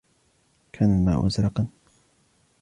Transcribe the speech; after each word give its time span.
كان 0.73 0.89
الماء 0.99 1.27
ازرقا 1.27 1.67